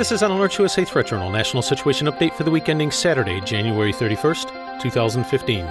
This 0.00 0.12
is 0.12 0.22
an 0.22 0.30
AlertsUSA 0.30 0.88
Threat 0.88 1.08
Journal 1.08 1.30
National 1.30 1.62
Situation 1.62 2.06
Update 2.06 2.32
for 2.32 2.42
the 2.42 2.50
week 2.50 2.70
ending 2.70 2.90
Saturday, 2.90 3.38
January 3.42 3.92
31st, 3.92 4.80
2015. 4.80 5.66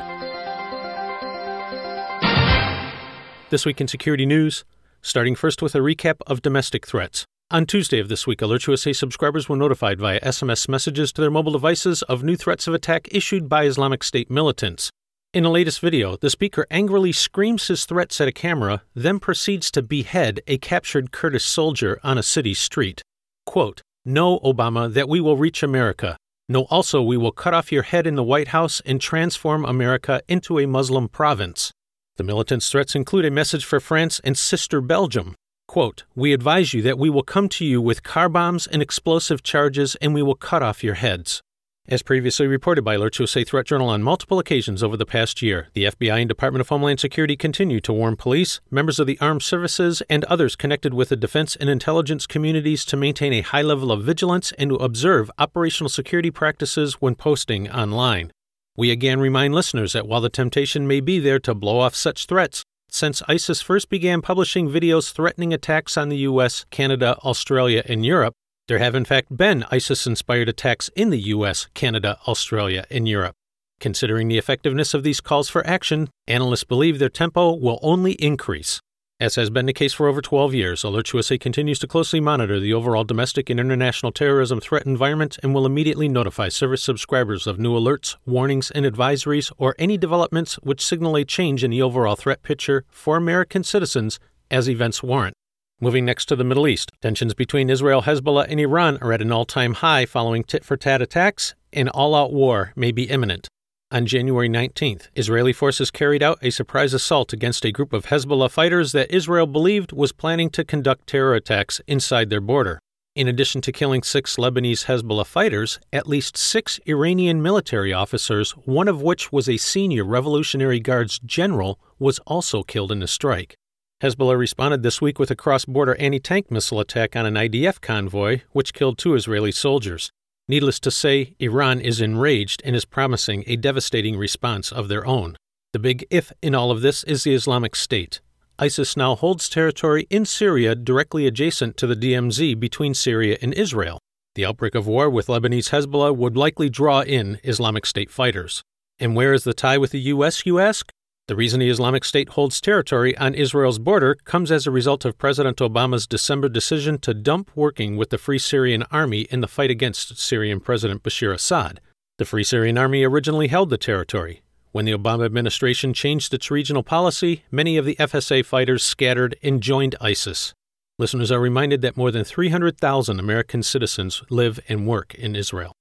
This 3.49 3.65
week 3.65 3.81
in 3.81 3.87
security 3.87 4.27
news, 4.27 4.65
starting 5.01 5.33
first 5.33 5.63
with 5.63 5.73
a 5.73 5.79
recap 5.79 6.17
of 6.27 6.43
domestic 6.43 6.85
threats. 6.85 7.25
On 7.49 7.65
Tuesday 7.65 7.97
of 7.97 8.07
this 8.07 8.27
week, 8.27 8.41
AlertsUSA 8.41 8.95
subscribers 8.95 9.49
were 9.49 9.55
notified 9.55 9.99
via 9.99 10.19
SMS 10.19 10.69
messages 10.69 11.11
to 11.13 11.21
their 11.21 11.31
mobile 11.31 11.53
devices 11.53 12.03
of 12.03 12.21
new 12.21 12.35
threats 12.35 12.67
of 12.67 12.75
attack 12.75 13.07
issued 13.09 13.49
by 13.49 13.63
Islamic 13.65 14.03
State 14.03 14.29
militants. 14.29 14.91
In 15.33 15.43
a 15.43 15.49
latest 15.49 15.79
video, 15.79 16.17
the 16.17 16.29
speaker 16.29 16.67
angrily 16.69 17.13
screams 17.13 17.67
his 17.67 17.83
threats 17.83 18.21
at 18.21 18.27
a 18.27 18.31
camera, 18.31 18.83
then 18.93 19.17
proceeds 19.17 19.71
to 19.71 19.81
behead 19.81 20.39
a 20.45 20.59
captured 20.59 21.11
Kurdish 21.11 21.45
soldier 21.45 21.99
on 22.03 22.19
a 22.19 22.21
city 22.21 22.53
street. 22.53 23.01
Quote, 23.47 23.81
Know, 24.09 24.39
Obama, 24.39 24.91
that 24.91 25.07
we 25.07 25.21
will 25.21 25.37
reach 25.37 25.61
America. 25.61 26.17
Know 26.47 26.63
also 26.71 26.99
we 26.99 27.15
will 27.15 27.31
cut 27.31 27.53
off 27.53 27.71
your 27.71 27.83
head 27.83 28.07
in 28.07 28.15
the 28.15 28.23
White 28.23 28.47
House 28.47 28.81
and 28.83 28.99
transform 28.99 29.63
America 29.63 30.23
into 30.27 30.57
a 30.57 30.65
Muslim 30.65 31.07
province. 31.07 31.71
The 32.17 32.23
militants' 32.23 32.71
threats 32.71 32.95
include 32.95 33.25
a 33.25 33.29
message 33.29 33.63
for 33.63 33.79
France 33.79 34.19
and 34.23 34.35
sister 34.35 34.81
Belgium. 34.81 35.35
Quote, 35.67 36.05
We 36.15 36.33
advise 36.33 36.73
you 36.73 36.81
that 36.81 36.97
we 36.97 37.11
will 37.11 37.21
come 37.21 37.49
to 37.49 37.63
you 37.63 37.79
with 37.79 38.01
car 38.01 38.29
bombs 38.29 38.65
and 38.65 38.81
explosive 38.81 39.43
charges 39.43 39.95
and 40.01 40.15
we 40.15 40.23
will 40.23 40.33
cut 40.33 40.63
off 40.63 40.83
your 40.83 40.95
heads. 40.95 41.43
As 41.91 42.03
previously 42.03 42.45
reported 42.45 42.83
by 42.83 42.97
USA 42.97 43.43
Threat 43.43 43.65
Journal 43.65 43.89
on 43.89 44.03
multiple 44.03 44.37
occasions 44.37 44.83
over 44.83 44.95
the 44.95 45.07
past 45.07 45.41
year, 45.41 45.69
the 45.73 45.85
FBI 45.85 46.19
and 46.19 46.29
Department 46.29 46.61
of 46.61 46.69
Homeland 46.69 46.99
Security 46.99 47.35
continue 47.35 47.79
to 47.79 47.91
warn 47.91 48.15
police, 48.15 48.61
members 48.69 48.99
of 48.99 49.07
the 49.07 49.17
armed 49.19 49.41
services, 49.41 50.03
and 50.07 50.23
others 50.25 50.55
connected 50.55 50.93
with 50.93 51.09
the 51.09 51.15
defense 51.15 51.55
and 51.55 51.67
intelligence 51.67 52.27
communities 52.27 52.85
to 52.85 52.95
maintain 52.95 53.33
a 53.33 53.41
high 53.41 53.63
level 53.63 53.91
of 53.91 54.03
vigilance 54.03 54.51
and 54.59 54.69
to 54.69 54.75
observe 54.75 55.31
operational 55.39 55.89
security 55.89 56.29
practices 56.29 57.01
when 57.01 57.15
posting 57.15 57.67
online. 57.71 58.31
We 58.77 58.91
again 58.91 59.19
remind 59.19 59.55
listeners 59.55 59.93
that 59.93 60.07
while 60.07 60.21
the 60.21 60.29
temptation 60.29 60.87
may 60.87 60.99
be 60.99 61.17
there 61.17 61.39
to 61.39 61.55
blow 61.55 61.79
off 61.79 61.95
such 61.95 62.27
threats, 62.27 62.63
since 62.91 63.23
ISIS 63.27 63.63
first 63.63 63.89
began 63.89 64.21
publishing 64.21 64.69
videos 64.69 65.11
threatening 65.11 65.55
attacks 65.55 65.97
on 65.97 66.09
the 66.09 66.17
US, 66.17 66.67
Canada, 66.69 67.17
Australia, 67.23 67.81
and 67.87 68.05
Europe, 68.05 68.35
there 68.69 68.79
have 68.79 68.93
in 68.93 69.03
fact 69.03 69.35
been 69.35 69.65
ISIS 69.71 70.05
inspired 70.05 70.47
attacks 70.47 70.91
in 70.95 71.09
the 71.09 71.19
US, 71.33 71.67
Canada, 71.73 72.19
Australia, 72.27 72.85
and 72.91 73.09
Europe. 73.09 73.35
Considering 73.79 74.27
the 74.27 74.37
effectiveness 74.37 74.93
of 74.93 75.01
these 75.01 75.19
calls 75.19 75.49
for 75.49 75.65
action, 75.65 76.07
analysts 76.27 76.65
believe 76.65 76.99
their 76.99 77.09
tempo 77.09 77.51
will 77.51 77.79
only 77.81 78.11
increase. 78.13 78.79
As 79.19 79.35
has 79.35 79.49
been 79.49 79.65
the 79.65 79.73
case 79.73 79.91
for 79.91 80.07
over 80.07 80.21
12 80.21 80.53
years, 80.53 80.83
AlertsUSA 80.83 81.39
continues 81.39 81.79
to 81.79 81.87
closely 81.87 82.19
monitor 82.21 82.59
the 82.59 82.73
overall 82.73 83.03
domestic 83.03 83.49
and 83.49 83.59
international 83.59 84.11
terrorism 84.11 84.61
threat 84.61 84.85
environment 84.85 85.39
and 85.41 85.55
will 85.55 85.65
immediately 85.65 86.07
notify 86.07 86.47
service 86.47 86.83
subscribers 86.83 87.47
of 87.47 87.57
new 87.57 87.73
alerts, 87.73 88.17
warnings, 88.27 88.69
and 88.71 88.85
advisories 88.85 89.51
or 89.57 89.75
any 89.79 89.97
developments 89.97 90.55
which 90.61 90.85
signal 90.85 91.17
a 91.17 91.25
change 91.25 91.63
in 91.63 91.71
the 91.71 91.81
overall 91.81 92.15
threat 92.15 92.43
picture 92.43 92.85
for 92.91 93.17
American 93.17 93.63
citizens 93.63 94.19
as 94.51 94.69
events 94.69 95.01
warrant. 95.01 95.33
Moving 95.81 96.03
next 96.03 96.25
to 96.25 96.35
the 96.35 96.43
Middle 96.43 96.67
East, 96.67 96.91
tensions 97.01 97.33
between 97.33 97.69
Israel, 97.69 98.01
Hezbollah, 98.01 98.47
and 98.49 98.59
Iran 98.59 98.97
are 98.97 99.13
at 99.13 99.21
an 99.21 99.31
all 99.31 99.45
time 99.45 99.75
high 99.75 100.05
following 100.05 100.43
tit 100.43 100.65
for 100.65 100.75
tat 100.75 101.01
attacks, 101.01 101.55
and 101.71 101.87
all 101.87 102.15
out 102.15 102.33
war 102.33 102.73
may 102.75 102.91
be 102.91 103.03
imminent. 103.03 103.47
On 103.89 104.05
January 104.05 104.49
19th, 104.49 105.07
Israeli 105.15 105.53
forces 105.53 105.89
carried 105.89 106.21
out 106.21 106.37
a 106.41 106.49
surprise 106.49 106.93
assault 106.93 107.31
against 107.31 107.63
a 107.63 107.71
group 107.71 107.93
of 107.93 108.07
Hezbollah 108.07 108.51
fighters 108.51 108.91
that 108.91 109.09
Israel 109.09 109.47
believed 109.47 109.93
was 109.93 110.11
planning 110.11 110.49
to 110.49 110.65
conduct 110.65 111.07
terror 111.07 111.33
attacks 111.33 111.79
inside 111.87 112.29
their 112.29 112.41
border. 112.41 112.79
In 113.15 113.29
addition 113.29 113.61
to 113.61 113.71
killing 113.71 114.03
six 114.03 114.35
Lebanese 114.35 114.87
Hezbollah 114.87 115.25
fighters, 115.25 115.79
at 115.93 116.07
least 116.07 116.35
six 116.35 116.81
Iranian 116.87 117.41
military 117.41 117.93
officers, 117.93 118.51
one 118.51 118.89
of 118.89 119.01
which 119.01 119.31
was 119.31 119.47
a 119.47 119.55
senior 119.55 120.03
Revolutionary 120.03 120.81
Guards 120.81 121.19
general, 121.19 121.79
was 121.97 122.19
also 122.27 122.63
killed 122.63 122.91
in 122.91 122.99
the 122.99 123.07
strike. 123.07 123.55
Hezbollah 124.01 124.37
responded 124.37 124.81
this 124.81 125.01
week 125.01 125.19
with 125.19 125.29
a 125.29 125.35
cross 125.35 125.65
border 125.65 125.93
anti 125.95 126.21
tank 126.21 126.49
missile 126.49 126.79
attack 126.79 127.17
on 127.17 127.25
an 127.25 127.33
IDF 127.33 127.81
convoy, 127.81 128.41
which 128.53 128.73
killed 128.73 128.97
two 128.97 129.13
Israeli 129.13 129.51
soldiers. 129.51 130.09
Needless 130.47 130.79
to 130.81 130.91
say, 130.91 131.35
Iran 131.39 131.81
is 131.81 131.99
enraged 131.99 132.61
and 132.63 132.77
is 132.77 132.85
promising 132.85 133.43
a 133.45 133.57
devastating 133.57 134.17
response 134.17 134.71
of 134.71 134.87
their 134.87 135.05
own. 135.05 135.35
The 135.73 135.79
big 135.79 136.07
if 136.09 136.31
in 136.41 136.55
all 136.55 136.71
of 136.71 136.79
this 136.79 137.03
is 137.03 137.23
the 137.23 137.33
Islamic 137.33 137.75
State. 137.75 138.21
ISIS 138.57 138.95
now 138.95 139.15
holds 139.15 139.49
territory 139.49 140.07
in 140.09 140.25
Syria 140.25 140.75
directly 140.75 141.27
adjacent 141.27 141.75
to 141.77 141.85
the 141.85 141.95
DMZ 141.95 142.57
between 142.57 142.93
Syria 142.93 143.37
and 143.41 143.53
Israel. 143.53 143.99
The 144.35 144.45
outbreak 144.45 144.75
of 144.75 144.87
war 144.87 145.09
with 145.09 145.27
Lebanese 145.27 145.71
Hezbollah 145.71 146.15
would 146.15 146.37
likely 146.37 146.69
draw 146.69 147.01
in 147.01 147.37
Islamic 147.43 147.85
State 147.85 148.11
fighters. 148.11 148.63
And 148.97 149.13
where 149.13 149.33
is 149.33 149.43
the 149.43 149.53
tie 149.53 149.77
with 149.77 149.91
the 149.91 149.99
U.S., 149.99 150.45
you 150.45 150.59
ask? 150.59 150.89
The 151.29 151.35
reason 151.35 151.59
the 151.59 151.69
Islamic 151.69 152.05
State 152.05 152.29
holds 152.29 152.59
territory 152.59 153.15
on 153.19 153.35
Israel's 153.35 153.77
border 153.77 154.15
comes 154.15 154.51
as 154.51 154.65
a 154.65 154.71
result 154.71 155.05
of 155.05 155.19
President 155.19 155.57
Obama's 155.57 156.07
December 156.07 156.49
decision 156.49 156.97
to 157.01 157.13
dump 157.13 157.51
working 157.53 157.97
with 157.97 158.09
the 158.09 158.17
Free 158.17 158.39
Syrian 158.39 158.81
Army 158.89 159.27
in 159.29 159.41
the 159.41 159.47
fight 159.47 159.69
against 159.69 160.17
Syrian 160.17 160.59
President 160.59 161.03
Bashar 161.03 161.31
Assad. 161.31 161.81
The 162.17 162.25
Free 162.25 162.43
Syrian 162.43 162.79
Army 162.79 163.03
originally 163.03 163.47
held 163.47 163.69
the 163.69 163.77
territory. 163.77 164.41
When 164.71 164.85
the 164.85 164.91
Obama 164.97 165.23
administration 165.23 165.93
changed 165.93 166.33
its 166.33 166.49
regional 166.49 166.81
policy, 166.81 167.43
many 167.51 167.77
of 167.77 167.85
the 167.85 167.95
FSA 167.97 168.43
fighters 168.43 168.83
scattered 168.83 169.35
and 169.43 169.61
joined 169.61 169.95
ISIS. 170.01 170.55
Listeners 170.97 171.31
are 171.31 171.39
reminded 171.39 171.83
that 171.83 171.95
more 171.95 172.09
than 172.09 172.23
300,000 172.23 173.19
American 173.19 173.61
citizens 173.61 174.23
live 174.31 174.59
and 174.67 174.87
work 174.87 175.13
in 175.13 175.35
Israel. 175.35 175.73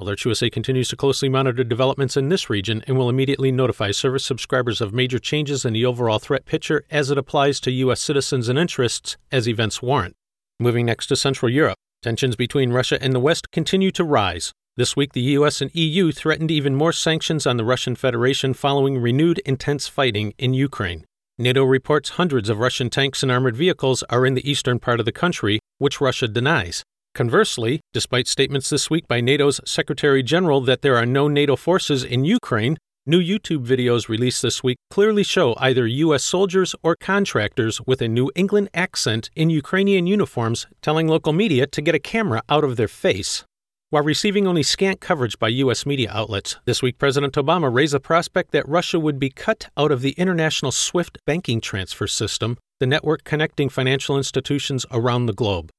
AlertsUSA 0.00 0.50
continues 0.50 0.88
to 0.88 0.96
closely 0.96 1.28
monitor 1.28 1.62
developments 1.62 2.16
in 2.16 2.28
this 2.28 2.48
region 2.50 2.82
and 2.86 2.96
will 2.96 3.08
immediately 3.08 3.52
notify 3.52 3.90
service 3.90 4.24
subscribers 4.24 4.80
of 4.80 4.92
major 4.92 5.18
changes 5.18 5.64
in 5.64 5.72
the 5.72 5.84
overall 5.84 6.18
threat 6.18 6.44
picture 6.44 6.84
as 6.90 7.10
it 7.10 7.18
applies 7.18 7.60
to 7.60 7.70
U.S. 7.70 8.00
citizens 8.00 8.48
and 8.48 8.58
interests 8.58 9.16
as 9.30 9.46
events 9.46 9.82
warrant. 9.82 10.16
Moving 10.58 10.86
next 10.86 11.06
to 11.08 11.16
Central 11.16 11.50
Europe, 11.50 11.78
tensions 12.02 12.36
between 12.36 12.72
Russia 12.72 13.00
and 13.02 13.12
the 13.12 13.20
West 13.20 13.50
continue 13.52 13.90
to 13.92 14.04
rise. 14.04 14.52
This 14.76 14.96
week, 14.96 15.12
the 15.12 15.20
U.S. 15.36 15.60
and 15.60 15.70
EU 15.74 16.10
threatened 16.10 16.50
even 16.50 16.74
more 16.74 16.92
sanctions 16.92 17.46
on 17.46 17.58
the 17.58 17.64
Russian 17.64 17.94
Federation 17.94 18.54
following 18.54 18.98
renewed 18.98 19.38
intense 19.40 19.86
fighting 19.86 20.32
in 20.38 20.54
Ukraine. 20.54 21.04
NATO 21.38 21.62
reports 21.64 22.10
hundreds 22.10 22.48
of 22.48 22.58
Russian 22.58 22.88
tanks 22.88 23.22
and 23.22 23.30
armored 23.30 23.56
vehicles 23.56 24.02
are 24.08 24.24
in 24.24 24.34
the 24.34 24.50
eastern 24.50 24.78
part 24.78 25.00
of 25.00 25.06
the 25.06 25.12
country, 25.12 25.60
which 25.78 26.00
Russia 26.00 26.26
denies. 26.26 26.82
Conversely, 27.14 27.80
despite 27.92 28.26
statements 28.26 28.70
this 28.70 28.88
week 28.88 29.06
by 29.06 29.20
NATO's 29.20 29.60
Secretary 29.66 30.22
General 30.22 30.62
that 30.62 30.80
there 30.80 30.96
are 30.96 31.04
no 31.04 31.28
NATO 31.28 31.56
forces 31.56 32.02
in 32.04 32.24
Ukraine, 32.24 32.78
new 33.04 33.20
YouTube 33.20 33.66
videos 33.66 34.08
released 34.08 34.40
this 34.40 34.62
week 34.62 34.78
clearly 34.90 35.22
show 35.22 35.54
either 35.58 35.86
U.S. 35.86 36.24
soldiers 36.24 36.74
or 36.82 36.96
contractors 36.96 37.82
with 37.82 38.00
a 38.00 38.08
New 38.08 38.30
England 38.34 38.70
accent 38.72 39.28
in 39.36 39.50
Ukrainian 39.50 40.06
uniforms 40.06 40.66
telling 40.80 41.06
local 41.06 41.34
media 41.34 41.66
to 41.66 41.82
get 41.82 41.94
a 41.94 41.98
camera 41.98 42.40
out 42.48 42.64
of 42.64 42.76
their 42.76 42.88
face. 42.88 43.44
While 43.90 44.04
receiving 44.04 44.46
only 44.46 44.62
scant 44.62 45.02
coverage 45.02 45.38
by 45.38 45.48
U.S. 45.48 45.84
media 45.84 46.10
outlets, 46.10 46.56
this 46.64 46.80
week 46.80 46.96
President 46.96 47.34
Obama 47.34 47.70
raised 47.70 47.92
the 47.92 48.00
prospect 48.00 48.52
that 48.52 48.66
Russia 48.66 48.98
would 48.98 49.18
be 49.18 49.28
cut 49.28 49.68
out 49.76 49.92
of 49.92 50.00
the 50.00 50.12
international 50.12 50.72
SWIFT 50.72 51.18
banking 51.26 51.60
transfer 51.60 52.06
system, 52.06 52.56
the 52.80 52.86
network 52.86 53.24
connecting 53.24 53.68
financial 53.68 54.16
institutions 54.16 54.86
around 54.90 55.26
the 55.26 55.34
globe. 55.34 55.70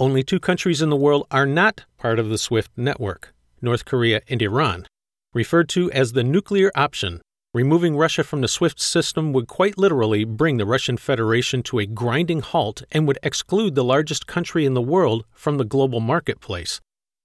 Only 0.00 0.22
two 0.22 0.40
countries 0.40 0.80
in 0.80 0.88
the 0.88 0.96
world 0.96 1.26
are 1.30 1.44
not 1.44 1.84
part 1.98 2.18
of 2.18 2.30
the 2.30 2.38
SWIFT 2.38 2.70
network 2.74 3.34
North 3.60 3.84
Korea 3.84 4.22
and 4.30 4.40
Iran. 4.40 4.86
Referred 5.34 5.68
to 5.68 5.92
as 5.92 6.12
the 6.12 6.24
nuclear 6.24 6.70
option, 6.74 7.20
removing 7.52 7.94
Russia 7.94 8.24
from 8.24 8.40
the 8.40 8.48
SWIFT 8.48 8.80
system 8.80 9.34
would 9.34 9.46
quite 9.46 9.76
literally 9.76 10.24
bring 10.24 10.56
the 10.56 10.64
Russian 10.64 10.96
Federation 10.96 11.62
to 11.64 11.80
a 11.80 11.84
grinding 11.84 12.40
halt 12.40 12.82
and 12.90 13.06
would 13.06 13.18
exclude 13.22 13.74
the 13.74 13.84
largest 13.84 14.26
country 14.26 14.64
in 14.64 14.72
the 14.72 14.80
world 14.80 15.26
from 15.32 15.58
the 15.58 15.66
global 15.66 16.00
marketplace. 16.00 16.80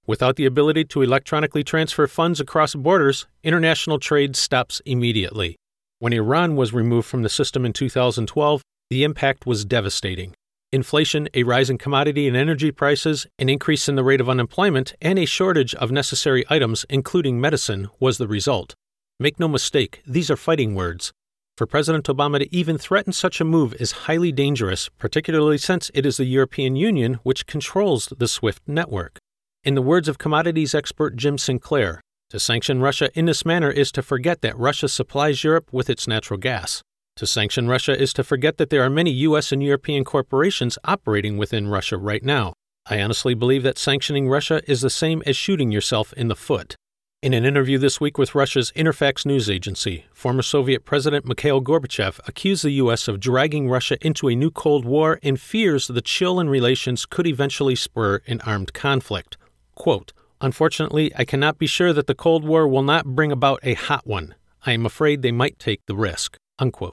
Without 0.06 0.36
the 0.36 0.44
ability 0.44 0.84
to 0.84 1.00
electronically 1.00 1.64
transfer 1.64 2.06
funds 2.06 2.40
across 2.40 2.74
borders, 2.74 3.26
international 3.42 3.98
trade 3.98 4.36
stops 4.36 4.82
immediately. 4.84 5.56
When 5.98 6.12
Iran 6.12 6.56
was 6.56 6.74
removed 6.74 7.08
from 7.08 7.22
the 7.22 7.30
system 7.30 7.64
in 7.64 7.72
2012, 7.72 8.60
the 8.90 9.02
impact 9.02 9.46
was 9.46 9.64
devastating. 9.64 10.34
Inflation, 10.72 11.28
a 11.32 11.44
rise 11.44 11.70
in 11.70 11.78
commodity 11.78 12.26
and 12.26 12.36
energy 12.36 12.72
prices, 12.72 13.26
an 13.38 13.48
increase 13.48 13.88
in 13.88 13.94
the 13.94 14.02
rate 14.02 14.20
of 14.20 14.28
unemployment, 14.28 14.94
and 15.00 15.16
a 15.18 15.24
shortage 15.24 15.74
of 15.76 15.92
necessary 15.92 16.44
items, 16.50 16.84
including 16.90 17.40
medicine, 17.40 17.88
was 18.00 18.18
the 18.18 18.26
result. 18.26 18.74
Make 19.20 19.38
no 19.38 19.46
mistake, 19.46 20.02
these 20.04 20.30
are 20.30 20.36
fighting 20.36 20.74
words. 20.74 21.12
For 21.56 21.66
President 21.66 22.04
Obama 22.06 22.40
to 22.40 22.54
even 22.54 22.78
threaten 22.78 23.12
such 23.12 23.40
a 23.40 23.44
move 23.44 23.74
is 23.74 23.92
highly 23.92 24.32
dangerous, 24.32 24.90
particularly 24.98 25.56
since 25.56 25.90
it 25.94 26.04
is 26.04 26.16
the 26.16 26.24
European 26.24 26.74
Union 26.74 27.14
which 27.22 27.46
controls 27.46 28.12
the 28.18 28.28
SWIFT 28.28 28.62
network. 28.66 29.18
In 29.62 29.74
the 29.74 29.82
words 29.82 30.08
of 30.08 30.18
commodities 30.18 30.74
expert 30.74 31.16
Jim 31.16 31.38
Sinclair, 31.38 32.00
to 32.30 32.40
sanction 32.40 32.80
Russia 32.80 33.08
in 33.14 33.26
this 33.26 33.46
manner 33.46 33.70
is 33.70 33.92
to 33.92 34.02
forget 34.02 34.42
that 34.42 34.58
Russia 34.58 34.88
supplies 34.88 35.44
Europe 35.44 35.68
with 35.72 35.88
its 35.88 36.08
natural 36.08 36.38
gas. 36.38 36.82
To 37.16 37.26
sanction 37.26 37.66
Russia 37.66 37.98
is 37.98 38.12
to 38.12 38.22
forget 38.22 38.58
that 38.58 38.68
there 38.68 38.82
are 38.82 38.90
many 38.90 39.10
U.S. 39.10 39.50
and 39.50 39.62
European 39.62 40.04
corporations 40.04 40.78
operating 40.84 41.38
within 41.38 41.66
Russia 41.66 41.96
right 41.96 42.22
now. 42.22 42.52
I 42.84 43.00
honestly 43.00 43.32
believe 43.32 43.62
that 43.62 43.78
sanctioning 43.78 44.28
Russia 44.28 44.60
is 44.70 44.82
the 44.82 44.90
same 44.90 45.22
as 45.24 45.34
shooting 45.34 45.72
yourself 45.72 46.12
in 46.12 46.28
the 46.28 46.36
foot. 46.36 46.76
In 47.22 47.32
an 47.32 47.46
interview 47.46 47.78
this 47.78 48.02
week 48.02 48.18
with 48.18 48.34
Russia's 48.34 48.70
Interfax 48.76 49.24
news 49.24 49.48
agency, 49.48 50.04
former 50.12 50.42
Soviet 50.42 50.84
President 50.84 51.24
Mikhail 51.24 51.62
Gorbachev 51.62 52.20
accused 52.28 52.62
the 52.62 52.72
U.S. 52.72 53.08
of 53.08 53.18
dragging 53.18 53.66
Russia 53.66 53.96
into 54.06 54.28
a 54.28 54.34
new 54.34 54.50
Cold 54.50 54.84
War 54.84 55.18
and 55.22 55.40
fears 55.40 55.86
the 55.86 56.02
chill 56.02 56.38
in 56.38 56.50
relations 56.50 57.06
could 57.06 57.26
eventually 57.26 57.76
spur 57.76 58.20
an 58.26 58.42
armed 58.42 58.74
conflict. 58.74 59.38
Quote, 59.74 60.12
Unfortunately, 60.42 61.10
I 61.16 61.24
cannot 61.24 61.56
be 61.56 61.66
sure 61.66 61.94
that 61.94 62.08
the 62.08 62.14
Cold 62.14 62.44
War 62.44 62.68
will 62.68 62.82
not 62.82 63.06
bring 63.06 63.32
about 63.32 63.60
a 63.62 63.72
hot 63.72 64.06
one. 64.06 64.34
I 64.66 64.72
am 64.72 64.84
afraid 64.84 65.22
they 65.22 65.32
might 65.32 65.58
take 65.58 65.80
the 65.86 65.96
risk. 65.96 66.36
Unquote. 66.58 66.92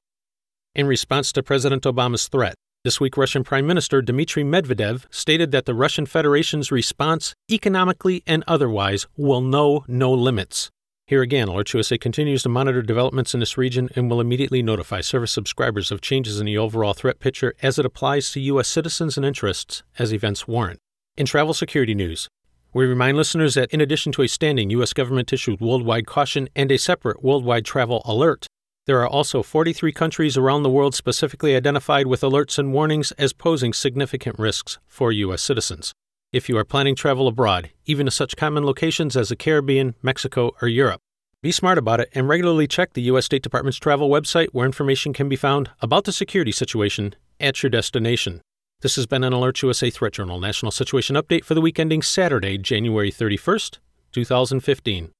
In 0.76 0.88
response 0.88 1.32
to 1.34 1.44
President 1.44 1.84
Obama's 1.84 2.28
threat, 2.28 2.56
this 2.84 3.00
week, 3.00 3.16
Russian 3.16 3.44
Prime 3.44 3.68
Minister 3.68 4.02
Dmitry 4.02 4.44
Medvedev 4.44 5.06
stated 5.12 5.52
that 5.52 5.66
the 5.66 5.76
Russian 5.76 6.08
Federation's 6.08 6.72
response, 6.72 7.36
economically 7.48 8.24
and 8.26 8.44
otherwise, 8.48 9.06
will 9.16 9.42
know 9.42 9.86
no 9.88 10.12
limits. 10.12 10.72
Here 11.06 11.22
again, 11.22 11.48
AlertsUSA 11.48 12.02
continues 12.02 12.42
to 12.42 12.50
monitor 12.50 12.82
developments 12.82 13.36
in 13.36 13.40
this 13.40 13.56
region 13.56 13.88
and 13.96 14.10
will 14.10 14.20
immediately 14.20 14.64
notify 14.64 15.02
service 15.02 15.32
subscribers 15.32 15.92
of 15.92 16.02
changes 16.02 16.40
in 16.40 16.48
the 16.48 16.58
overall 16.58 16.94
threat 16.94 17.20
picture 17.20 17.54
as 17.62 17.78
it 17.78 17.86
applies 17.86 18.32
to 18.32 18.40
U.S. 18.40 18.68
citizens 18.68 19.16
and 19.16 19.24
interests 19.24 19.84
as 20.00 20.12
events 20.12 20.48
warrant. 20.48 20.80
In 21.16 21.28
travel 21.28 21.54
security 21.54 21.94
news, 21.94 22.28
we 22.74 22.88
remind 22.88 23.16
listeners 23.16 23.54
that 23.54 23.70
in 23.72 23.80
addition 23.80 24.12
to 24.14 24.24
a 24.24 24.28
standing 24.28 24.72
U.S. 24.72 24.92
government 24.92 25.32
issued 25.32 25.62
worldwide 25.62 26.08
caution 26.08 26.50
and 26.56 26.72
a 26.72 26.80
separate 26.80 27.24
worldwide 27.24 27.64
travel 27.64 28.02
alert, 28.06 28.48
there 28.86 29.02
are 29.02 29.08
also 29.08 29.42
43 29.42 29.94
countries 29.94 30.38
around 30.38 30.64
the 30.64 30.70
world 30.70 30.94
specifically 30.94 31.56
identified 31.56 32.08
with 32.08 32.22
alerts 32.22 32.60
and 32.60 32.74
warnings 32.74 33.12
as 33.14 33.32
posing 33.32 33.72
significant 33.72 34.38
risks 34.38 34.78
for 34.88 35.12
U.S. 35.12 35.42
citizens. 35.42 35.94
If 36.34 36.50
you 36.50 36.58
are 36.58 36.66
planning 36.66 36.96
travel 36.96 37.28
abroad, 37.28 37.70
even 37.86 38.08
to 38.08 38.12
such 38.12 38.36
common 38.36 38.66
locations 38.66 39.16
as 39.16 39.30
the 39.30 39.36
Caribbean, 39.36 39.96
Mexico, 40.02 40.52
or 40.62 40.68
Europe, 40.68 41.00
be 41.42 41.52
smart 41.52 41.78
about 41.78 42.00
it 42.00 42.10
and 42.14 42.28
regularly 42.28 42.68
check 42.68 42.94
the 42.94 43.04
U.S. 43.04 43.26
State 43.26 43.44
Department's 43.44 43.78
travel 43.78 44.10
website 44.10 44.48
where 44.52 44.66
information 44.66 45.14
can 45.14 45.30
be 45.30 45.36
found 45.36 45.70
about 45.82 46.04
the 46.04 46.12
security 46.12 46.52
situation 46.52 47.16
at 47.40 47.62
your 47.64 47.70
destination. 47.70 48.42
This 48.82 48.96
has 48.98 49.06
been 49.06 49.24
an 49.24 49.32
AlertsUSA 49.32 49.94
Threat 49.94 50.14
Journal 50.14 50.42
National 50.42 50.72
Situation 50.72 51.16
Update 51.16 51.46
for 51.46 51.54
the 51.54 51.62
week 51.62 51.80
ending 51.80 52.02
Saturday, 52.02 52.58
January 52.58 53.12
31st, 53.12 53.78
2015. 54.12 55.12